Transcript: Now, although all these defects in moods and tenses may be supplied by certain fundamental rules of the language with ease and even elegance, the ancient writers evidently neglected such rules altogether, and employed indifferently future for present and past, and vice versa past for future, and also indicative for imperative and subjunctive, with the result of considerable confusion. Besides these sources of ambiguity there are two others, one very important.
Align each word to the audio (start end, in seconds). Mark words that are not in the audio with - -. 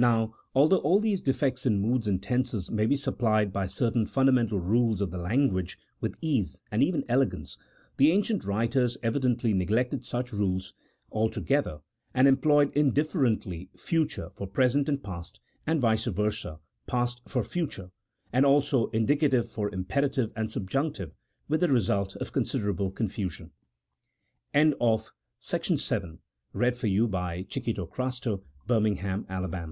Now, 0.00 0.34
although 0.54 0.78
all 0.78 1.00
these 1.00 1.22
defects 1.22 1.66
in 1.66 1.80
moods 1.80 2.06
and 2.06 2.22
tenses 2.22 2.70
may 2.70 2.86
be 2.86 2.94
supplied 2.94 3.52
by 3.52 3.66
certain 3.66 4.06
fundamental 4.06 4.60
rules 4.60 5.00
of 5.00 5.10
the 5.10 5.18
language 5.18 5.76
with 6.00 6.16
ease 6.20 6.62
and 6.70 6.84
even 6.84 7.04
elegance, 7.08 7.58
the 7.96 8.12
ancient 8.12 8.44
writers 8.44 8.96
evidently 9.04 9.52
neglected 9.52 10.04
such 10.04 10.32
rules 10.32 10.72
altogether, 11.10 11.80
and 12.14 12.26
employed 12.28 12.76
indifferently 12.76 13.70
future 13.76 14.30
for 14.30 14.46
present 14.46 14.88
and 14.88 15.02
past, 15.02 15.40
and 15.66 15.80
vice 15.80 16.06
versa 16.06 16.58
past 16.86 17.20
for 17.26 17.42
future, 17.44 17.90
and 18.32 18.46
also 18.46 18.86
indicative 18.88 19.48
for 19.48 19.70
imperative 19.72 20.32
and 20.36 20.50
subjunctive, 20.50 21.12
with 21.48 21.60
the 21.60 21.68
result 21.68 22.14
of 22.16 22.32
considerable 22.32 22.90
confusion. 22.92 23.50
Besides 24.52 24.74
these 24.76 24.78
sources 24.78 25.10
of 25.10 25.12
ambiguity 25.12 25.72
there 25.82 25.90
are 25.90 26.72
two 27.48 27.84
others, 27.84 28.24
one 28.66 28.94
very 28.94 28.94
important. 29.06 29.66